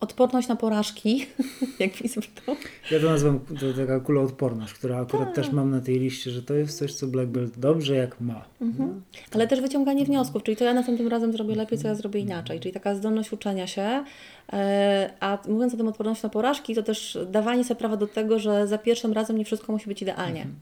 [0.00, 1.26] odporność na porażki,
[1.78, 2.56] jak mi to.
[2.90, 5.34] Ja to nazywam to taka kuloodporność, która akurat tak.
[5.34, 8.44] też mam na tej liście, że to jest coś, co Black Belt dobrze jak ma.
[8.60, 8.88] Mhm.
[8.88, 8.94] No.
[9.34, 12.60] Ale też wyciąganie wniosków, czyli to ja następnym razem zrobię lepiej, co ja zrobię inaczej,
[12.60, 14.04] czyli taka zdolność uczenia się,
[14.52, 18.38] e, a mówiąc o tym odporności na porażki, to też dawanie sobie prawa do tego,
[18.38, 20.40] że za pierwszym razem nie wszystko musi być idealnie.
[20.40, 20.58] Mhm.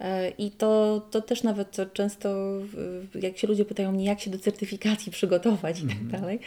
[0.00, 2.36] E, I to, to też nawet często,
[3.14, 6.20] jak się ludzie pytają mnie, jak się do certyfikacji przygotować i tak mhm.
[6.20, 6.40] dalej,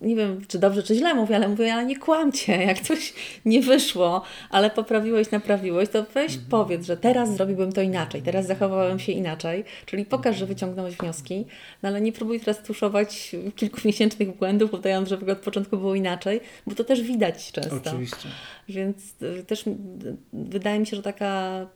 [0.00, 3.62] nie wiem, czy dobrze, czy źle mówię, ale mówię, ale nie kłamcie, jak coś nie
[3.62, 6.50] wyszło, ale poprawiłeś, naprawiłeś, to weź mhm.
[6.50, 11.46] powiedz, że teraz zrobiłbym to inaczej, teraz zachowałem się inaczej, czyli pokaż, że wyciągnąłeś wnioski,
[11.82, 16.74] no ale nie próbuj teraz tuszować kilkumiesięcznych błędów, udając, że od początku było inaczej, bo
[16.74, 17.76] to też widać często.
[17.90, 18.28] Oczywiście.
[18.68, 19.64] Więc y, też
[20.32, 21.66] wydaje mi się, że taka,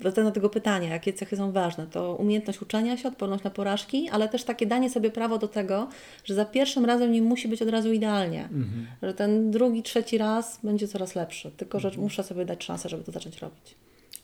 [0.00, 4.08] wracając do tego pytania, jakie cechy są ważne, to umiejętność uczenia się, odporność na porażki,
[4.08, 5.88] ale też takie danie sobie prawo do tego,
[6.24, 8.44] że za pierwszym razem nie musi być od razu idealnie.
[8.44, 8.86] Mhm.
[9.02, 11.50] Że ten drugi, trzeci raz będzie coraz lepszy.
[11.50, 12.04] Tylko, że mhm.
[12.04, 13.74] muszę sobie dać szansę, żeby to zacząć robić.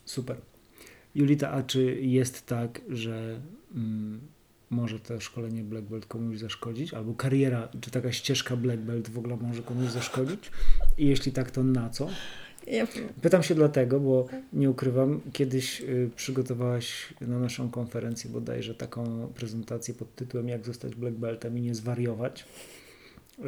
[0.05, 0.37] Super.
[1.15, 3.41] Julita, a czy jest tak, że
[3.75, 4.21] mm,
[4.71, 9.19] może to szkolenie Black Belt komuś zaszkodzić, albo kariera, czy taka ścieżka Black Belt w
[9.19, 10.51] ogóle może komuś zaszkodzić?
[10.99, 12.09] I jeśli tak, to na co?
[13.23, 19.95] Pytam się dlatego, bo nie ukrywam, kiedyś y, przygotowałaś na naszą konferencję bodajże taką prezentację
[19.95, 22.45] pod tytułem Jak zostać Black Beltem i nie zwariować.
[23.39, 23.43] Y,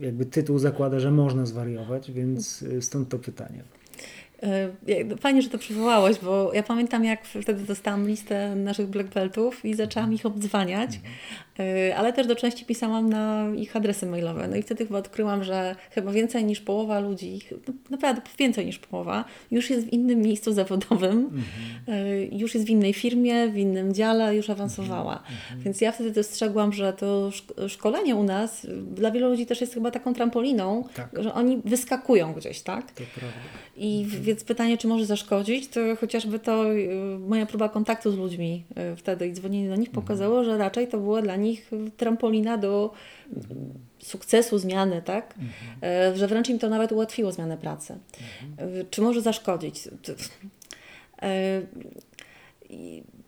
[0.00, 3.62] jakby tytuł zakłada, że można zwariować, więc y, stąd to pytanie.
[4.42, 9.64] E, fajnie, że to przywołałeś, bo ja pamiętam, jak wtedy dostałam listę naszych black beltów
[9.64, 11.14] i zaczęłam ich obdzwaniać, mhm.
[11.58, 14.48] e, ale też do części pisałam na ich adresy mailowe.
[14.48, 18.78] No i wtedy chyba odkryłam, że chyba więcej niż połowa ludzi, no naprawdę więcej niż
[18.78, 21.42] połowa, już jest w innym miejscu zawodowym, mhm.
[21.88, 25.14] E, już jest w innej firmie, w innym dziale, już awansowała.
[25.14, 25.62] Mhm.
[25.62, 27.30] Więc ja wtedy dostrzegłam, że to
[27.68, 31.10] szkolenie u nas dla wielu ludzi też jest chyba taką trampoliną, tak.
[31.22, 32.92] że oni wyskakują gdzieś, tak?
[32.92, 33.38] To prawda.
[33.76, 38.64] I więc pytanie, czy może zaszkodzić, to chociażby to y, moja próba kontaktu z ludźmi
[38.92, 40.04] y, wtedy i dzwonienie do nich mhm.
[40.06, 42.92] pokazało, że raczej to była dla nich trampolina do
[43.98, 45.34] sukcesu zmiany, tak?
[45.38, 46.16] Mhm.
[46.16, 47.98] Że wręcz im to nawet ułatwiło zmianę pracy.
[48.50, 48.86] Mhm.
[48.90, 49.88] Czy może zaszkodzić?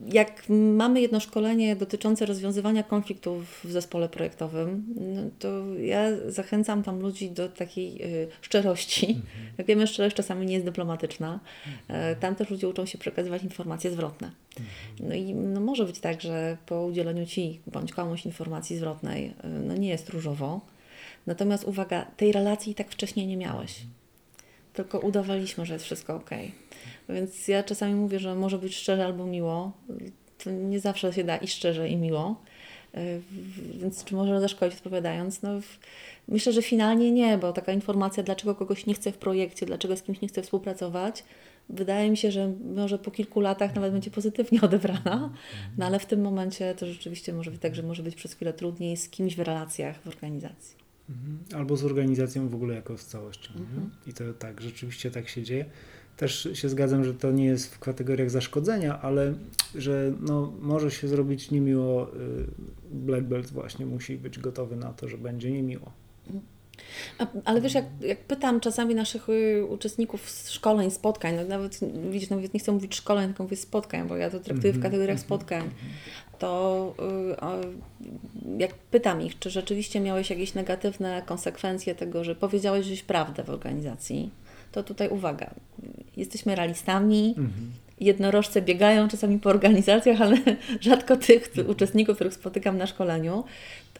[0.06, 7.00] Jak mamy jedno szkolenie dotyczące rozwiązywania konfliktów w zespole projektowym, no to ja zachęcam tam
[7.00, 9.06] ludzi do takiej y, szczerości.
[9.06, 9.24] Mhm.
[9.58, 11.40] Jak wiemy, szczerość czasami nie jest dyplomatyczna.
[11.66, 12.16] Mhm.
[12.20, 14.30] Tam też ludzie uczą się przekazywać informacje zwrotne.
[14.58, 15.08] Mhm.
[15.08, 19.32] No i no może być tak, że po udzieleniu Ci bądź komuś informacji zwrotnej y,
[19.48, 20.60] no nie jest różowo.
[21.26, 23.82] Natomiast uwaga, tej relacji tak wcześniej nie miałeś.
[24.72, 26.30] Tylko udawaliśmy, że jest wszystko ok.
[27.08, 29.72] Więc ja czasami mówię, że może być szczerze albo miło.
[30.44, 32.36] To nie zawsze się da i szczerze, i miło.
[33.80, 35.42] Więc czy może zaszkodzić odpowiadając?
[35.42, 35.50] No,
[36.28, 40.02] myślę, że finalnie nie, bo taka informacja, dlaczego kogoś nie chce w projekcie, dlaczego z
[40.02, 41.24] kimś nie chce współpracować,
[41.68, 45.30] wydaje mi się, że może po kilku latach nawet będzie pozytywnie odebrana,
[45.78, 48.52] no ale w tym momencie to rzeczywiście może być tak, że może być przez chwilę
[48.52, 50.79] trudniej z kimś w relacjach w organizacji.
[51.10, 51.38] Mhm.
[51.60, 53.52] Albo z organizacją w ogóle jako z całością.
[53.52, 53.90] Mhm.
[54.06, 55.64] I to tak, rzeczywiście tak się dzieje.
[56.16, 59.34] Też się zgadzam, że to nie jest w kategoriach zaszkodzenia, ale
[59.74, 62.14] że no, może się zrobić niemiło.
[62.14, 62.46] Y,
[62.92, 65.92] Black Belt właśnie musi być gotowy na to, że będzie niemiło.
[67.18, 67.40] Mhm.
[67.44, 71.80] A, ale wiesz, jak, jak pytam czasami naszych y, uczestników z szkoleń, spotkań, no nawet,
[72.10, 74.82] widzisz, nawet nie chcę mówić szkoleń, tylko mówię spotkań, bo ja to traktuję w mhm,
[74.82, 75.92] kategoriach mhm, spotkań, mhm.
[76.38, 76.94] to
[78.48, 83.44] y, jak pytam ich, czy rzeczywiście miałeś jakieś negatywne konsekwencje tego, że powiedziałeś żeś prawdę
[83.44, 84.30] w organizacji,
[84.72, 85.50] to tutaj uwaga,
[86.16, 87.34] jesteśmy realistami,
[88.00, 90.36] jednorożce biegają czasami po organizacjach, ale
[90.80, 93.44] rzadko tych uczestników, których spotykam na szkoleniu,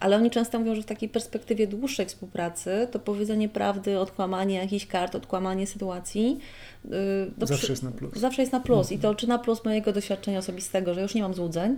[0.01, 4.87] ale oni często mówią, że w takiej perspektywie dłuższej współpracy to powiedzenie prawdy, odkłamanie jakichś
[4.87, 6.39] kart, odkłamanie sytuacji.
[6.85, 6.91] Yy,
[7.39, 7.73] zawsze przy...
[7.73, 8.15] jest na plus.
[8.17, 8.81] Zawsze jest na plus.
[8.81, 8.99] Mhm.
[8.99, 11.77] I to czy na plus mojego doświadczenia osobistego, że już nie mam złudzeń,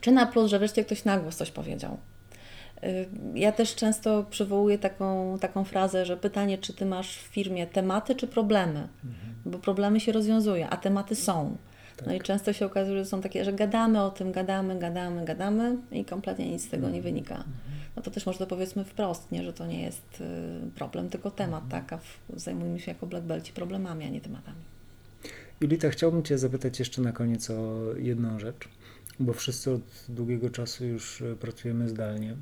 [0.00, 1.96] czy na plus, że wreszcie ktoś na głos coś powiedział.
[2.82, 7.66] Yy, ja też często przywołuję taką, taką frazę, że pytanie, czy ty masz w firmie
[7.66, 9.34] tematy czy problemy, mhm.
[9.46, 11.56] bo problemy się rozwiązuje, a tematy są.
[11.96, 12.06] Tak.
[12.06, 15.76] No i często się okazuje, że są takie, że gadamy o tym, gadamy, gadamy, gadamy
[15.92, 17.02] i kompletnie nic z tego nie mhm.
[17.02, 17.34] wynika.
[17.34, 17.54] Mhm.
[17.96, 21.30] No to też może to powiedzmy wprost, nie, że to nie jest y, problem, tylko
[21.30, 21.82] temat, mhm.
[21.82, 22.00] tak, a
[22.36, 24.58] zajmujemy się jako Black Belci problemami, a nie tematami.
[25.60, 28.68] Julita, chciałbym Cię zapytać jeszcze na koniec o jedną rzecz,
[29.20, 32.36] bo wszyscy od długiego czasu już y, pracujemy zdalnie.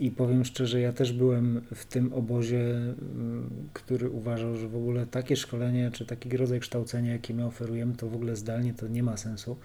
[0.00, 5.06] I powiem szczerze, ja też byłem w tym obozie, mm, który uważał, że w ogóle
[5.06, 9.02] takie szkolenie czy taki rodzaj kształcenia, jakie my oferujemy, to w ogóle zdalnie to nie
[9.02, 9.56] ma sensu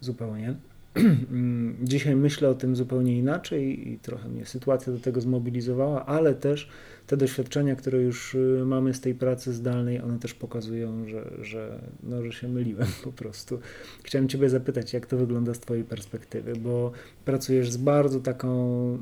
[0.00, 0.54] zupełnie.
[1.82, 6.68] Dzisiaj myślę o tym zupełnie inaczej i trochę mnie sytuacja do tego zmobilizowała, ale też
[7.06, 11.80] te doświadczenia, które już y, mamy z tej pracy zdalnej, one też pokazują, że, że,
[12.02, 13.58] no, że się myliłem po prostu.
[14.02, 16.92] Chciałem Ciebie zapytać, jak to wygląda z Twojej perspektywy, bo
[17.24, 18.48] pracujesz z bardzo taką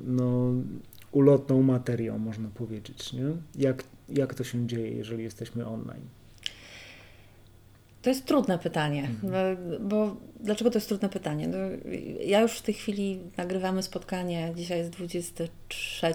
[0.06, 0.52] no,
[1.12, 3.12] ulotną materią, można powiedzieć.
[3.12, 3.26] Nie?
[3.58, 6.21] Jak, jak to się dzieje, jeżeli jesteśmy online?
[8.02, 9.56] To jest trudne pytanie, mhm.
[9.88, 11.48] bo dlaczego to jest trudne pytanie?
[11.48, 11.56] No,
[12.24, 16.14] ja już w tej chwili nagrywamy spotkanie, dzisiaj jest 23,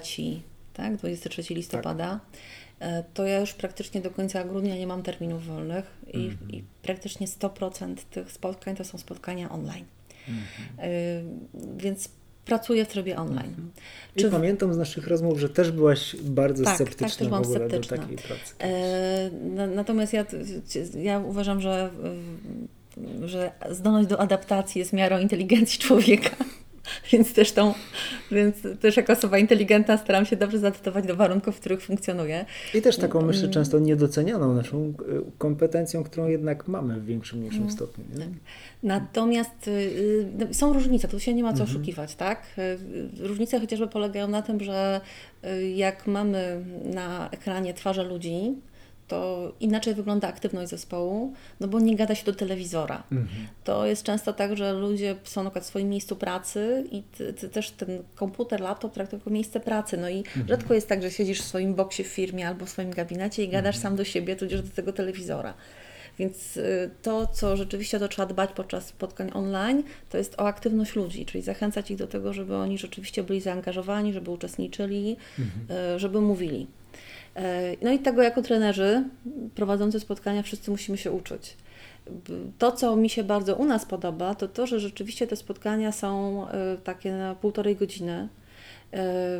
[0.73, 0.97] tak?
[0.97, 2.19] 23 listopada.
[2.79, 3.05] Tak.
[3.13, 6.51] To ja już praktycznie do końca grudnia nie mam terminów wolnych i, mhm.
[6.51, 9.85] i praktycznie 100% tych spotkań to są spotkania online.
[10.27, 10.89] Mhm.
[10.89, 11.23] Y,
[11.77, 12.09] więc
[12.47, 13.49] pracuję w trybie online.
[13.49, 13.71] Mhm.
[14.15, 14.31] I Czy...
[14.31, 17.97] pamiętam z naszych rozmów, że też byłaś bardzo tak, tak sceptyczna tak, w ogóle sceptyczna.
[17.97, 18.53] do takiej pracy.
[18.59, 20.25] E, natomiast ja,
[21.01, 21.89] ja uważam, że,
[23.25, 26.35] że zdolność do adaptacji jest miarą inteligencji człowieka.
[27.11, 27.73] Więc też, tą,
[28.31, 32.45] więc też jako osoba inteligentna staram się dobrze zaadaptować do warunków, w których funkcjonuję.
[32.73, 33.53] I też taką, myślę, mm.
[33.53, 34.91] często niedocenianą naszą e,
[35.37, 37.71] kompetencją, którą jednak mamy w większym, mniejszym mm.
[37.71, 38.05] stopniu.
[38.13, 38.19] Nie?
[38.19, 38.27] Tak.
[38.83, 39.71] Natomiast y,
[40.49, 41.69] y, są różnice, tu się nie ma co mhm.
[41.69, 42.43] oszukiwać, tak?
[42.57, 45.01] Y, różnice chociażby polegają na tym, że
[45.75, 48.55] jak mamy na ekranie twarze ludzi,
[49.07, 53.03] to inaczej wygląda aktywność zespołu, no bo nie gada się do telewizora.
[53.11, 53.47] Mhm.
[53.63, 57.33] To jest często tak, że ludzie są na przykład w swoim miejscu pracy i ty,
[57.33, 59.97] ty też ten komputer, laptop traktują jako miejsce pracy.
[59.97, 60.47] No i mhm.
[60.47, 63.49] rzadko jest tak, że siedzisz w swoim boksie w firmie albo w swoim gabinecie i
[63.49, 63.81] gadasz mhm.
[63.81, 65.53] sam do siebie, tudzież do tego telewizora.
[66.19, 70.95] Więc y, to, co rzeczywiście to trzeba dbać podczas spotkań online, to jest o aktywność
[70.95, 75.95] ludzi, czyli zachęcać ich do tego, żeby oni rzeczywiście byli zaangażowani, żeby uczestniczyli, mhm.
[75.95, 76.67] Y, żeby mówili.
[77.37, 79.03] E, no i tego jako trenerzy
[79.55, 81.57] prowadzący spotkania wszyscy musimy się uczyć.
[82.57, 86.41] To, co mi się bardzo u nas podoba, to to, że rzeczywiście te spotkania są
[86.49, 88.27] e, takie na półtorej godziny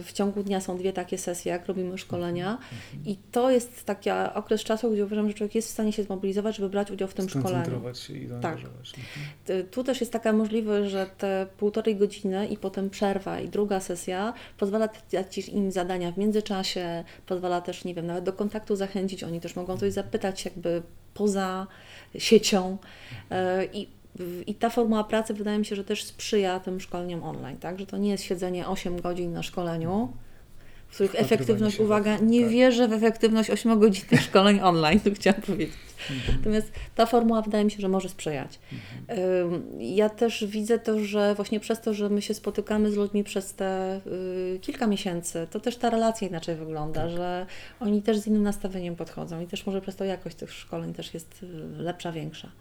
[0.04, 2.58] w ciągu dnia są dwie takie sesje, jak robimy szkolenia
[3.06, 6.56] i to jest taki okres czasu, gdzie uważam, że człowiek jest w stanie się zmobilizować,
[6.56, 7.66] żeby brać udział w tym szkoleniu.
[7.94, 8.58] się i Tak.
[8.58, 9.68] Mhm.
[9.72, 14.34] Tu też jest taka możliwość, że te półtorej godziny i potem przerwa i druga sesja
[14.58, 19.42] pozwala dać im zadania w międzyczasie, pozwala też, nie wiem, nawet do kontaktu zachęcić, oni
[19.42, 20.82] też mogą coś zapytać jakby
[21.14, 21.68] poza
[22.18, 22.78] siecią
[23.32, 23.88] e, i
[24.48, 27.80] i ta formuła pracy wydaje mi się, że też sprzyja tym szkoleniom online, tak?
[27.80, 30.14] Że to nie jest siedzenie 8 godzin na szkoleniu,
[30.88, 32.50] w których efektywność, uwaga, nie tak.
[32.50, 35.76] wierzę w efektywność 8 godzin szkoleń online, to chciałam powiedzieć.
[36.12, 36.38] Mhm.
[36.38, 38.60] Natomiast ta formuła wydaje mi się, że może sprzyjać.
[39.10, 39.64] Mhm.
[39.80, 43.54] Ja też widzę to, że właśnie przez to, że my się spotykamy z ludźmi przez
[43.54, 44.02] te
[44.56, 47.12] y, kilka miesięcy, to też ta relacja inaczej wygląda, tak.
[47.12, 47.46] że
[47.80, 51.14] oni też z innym nastawieniem podchodzą i też może przez to jakość tych szkoleń też
[51.14, 52.52] jest y, lepsza, większa.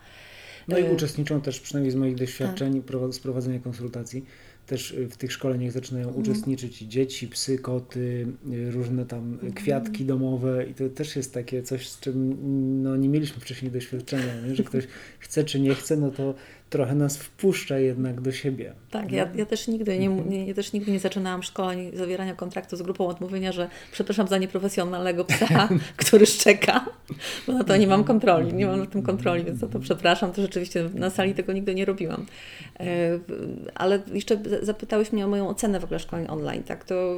[0.68, 3.14] No i y, uczestniczą też, przynajmniej z moich doświadczeń tak.
[3.14, 4.24] z prowadzenia konsultacji,
[4.66, 6.20] też y, w tych szkoleniach zaczynają mm.
[6.20, 9.52] uczestniczyć dzieci, psy, koty, y, różne tam mm.
[9.52, 12.36] kwiatki domowe i to też jest takie coś, z czym
[12.82, 14.54] no, nie mieliśmy wcześniej doświadczenia, nie?
[14.54, 14.84] że ktoś
[15.18, 16.34] chce czy nie chce, no to
[16.70, 18.72] trochę nas wpuszcza jednak do siebie.
[18.90, 20.30] Tak, ja, ja, też nigdy nie, mhm.
[20.30, 24.28] nie, ja też nigdy nie zaczynałam szkoleń zawierania kontraktu z grupą od mówienia, że przepraszam
[24.28, 26.84] za nieprofesjonalnego psa, który szczeka,
[27.46, 30.32] bo na to nie mam kontroli, nie mam na tym kontroli, więc za to przepraszam,
[30.32, 32.26] to rzeczywiście na sali tego nigdy nie robiłam.
[32.80, 32.86] E,
[33.74, 37.14] ale jeszcze zapytałeś mnie o moją ocenę w ogóle szkoleń online, tak, to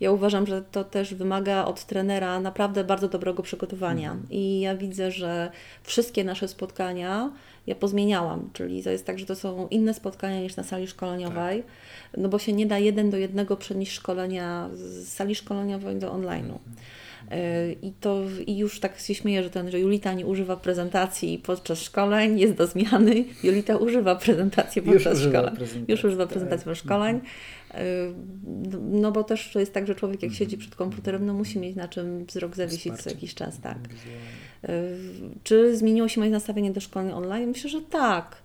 [0.00, 4.30] ja uważam, że to też wymaga od trenera naprawdę bardzo dobrego przygotowania mhm.
[4.30, 5.50] i ja widzę, że
[5.82, 7.30] wszystkie nasze spotkania
[7.66, 11.62] ja pozmieniałam, czyli to jest tak, że to są inne spotkania niż na sali szkoleniowej,
[11.62, 12.20] tak.
[12.20, 16.56] no bo się nie da jeden do jednego przenieść szkolenia z sali szkoleniowej do online'u.
[16.56, 16.76] Mhm.
[17.30, 21.38] E, I to i już tak się śmieję, że ten, że Julita nie używa prezentacji
[21.38, 23.24] podczas szkoleń, jest do zmiany.
[23.42, 25.56] Julita używa prezentacji podczas szkoleń.
[25.88, 27.14] Już używa prezentacji podczas szkoleń.
[27.16, 27.32] Mhm.
[27.74, 31.58] E, no bo też to jest tak, że człowiek jak siedzi przed komputerem, no musi
[31.58, 33.78] mieć na czym wzrok zawiesić co jakiś czas, tak.
[34.64, 34.82] E,
[35.42, 37.48] czy zmieniło się moje nastawienie do szkoleń online?
[37.48, 38.36] Myślę, że tak.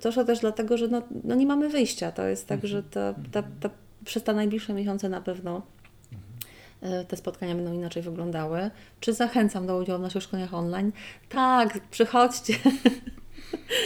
[0.00, 2.12] To też dlatego, że no, no nie mamy wyjścia.
[2.12, 3.70] To jest tak, że ta, ta, ta,
[4.04, 5.62] przez te najbliższe miesiące na pewno
[7.08, 8.70] te spotkania będą inaczej wyglądały.
[9.00, 10.92] Czy zachęcam do udziału w naszych szkoleniach online?
[11.28, 12.54] Tak, przychodźcie.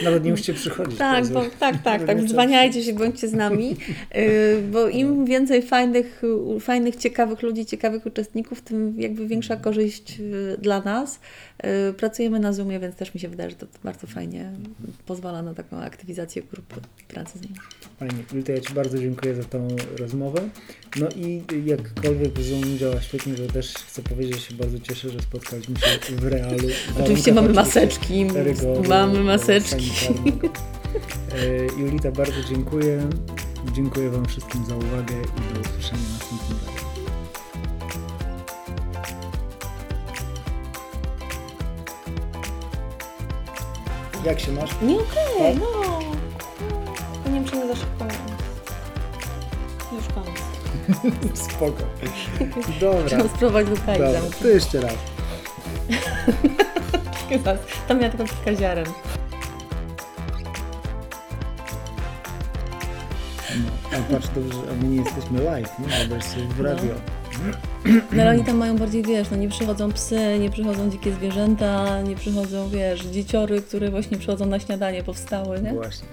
[0.03, 0.97] Nawet nie musicie przychodzić.
[0.97, 2.23] Tak, bo, tak, tak, tak.
[2.29, 3.75] Dzwaniajcie się, bądźcie z nami,
[4.11, 6.21] e, bo im więcej fajnych,
[6.59, 11.19] fajnych, ciekawych ludzi, ciekawych uczestników, tym jakby większa korzyść e, dla nas.
[11.97, 14.51] Pracujemy na Zoomie, więc też mi się wydaje, że to bardzo fajnie
[15.05, 16.75] pozwala na taką aktywizację grupy
[17.07, 17.55] pracy z nimi.
[17.99, 18.23] Fajnie.
[18.31, 19.67] Julita, ja Ci bardzo dziękuję za tą
[19.99, 20.49] rozmowę.
[20.99, 25.19] No i jakkolwiek Zoom działa świetnie, to też chcę powiedzieć, że się bardzo cieszę, że
[25.19, 26.57] spotkaliśmy się w realu.
[26.99, 28.25] Oczywiście mamy maseczki,
[28.89, 29.56] mamy maseczki.
[29.57, 29.61] E,
[31.77, 33.09] Julita, bardzo dziękuję.
[33.73, 36.87] Dziękuję Wam wszystkim za uwagę i do usłyszenia następnym razem.
[44.25, 44.71] Jak się masz?
[44.81, 45.61] Nie okej, okay, tak?
[45.61, 45.99] no.
[47.25, 48.05] nie wiem, czy nie za szybko.
[49.95, 50.41] Już koniec.
[51.45, 51.83] Spoko.
[52.79, 53.05] Dobra.
[53.07, 54.93] Trzeba spróbować do Dobra, to jeszcze raz.
[57.87, 58.85] Tam miała tylko kilka ziaren.
[64.11, 65.87] Patrz, dobrze, a my nie jesteśmy live, nie?
[65.87, 66.93] Wyobraź sobie w radio.
[68.11, 72.01] No ale oni tam mają bardziej, wiesz, no nie przychodzą psy, nie przychodzą dzikie zwierzęta,
[72.01, 75.73] nie przychodzą, wiesz, dzieciory, które właśnie przychodzą na śniadanie, powstały, nie?
[75.73, 76.07] Właśnie.